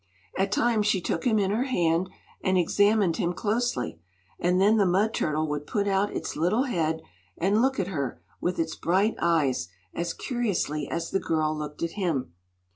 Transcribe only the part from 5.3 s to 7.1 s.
would put out its little head